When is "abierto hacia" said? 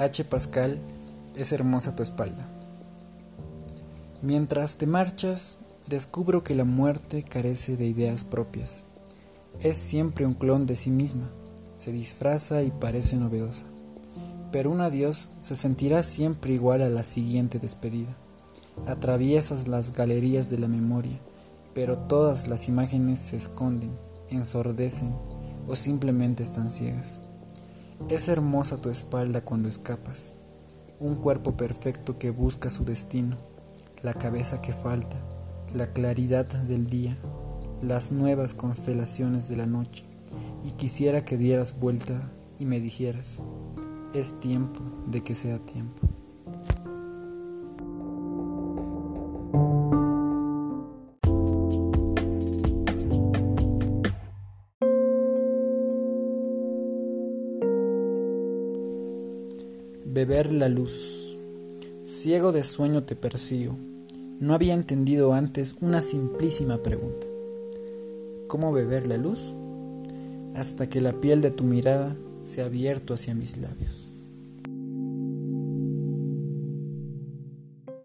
72.64-73.36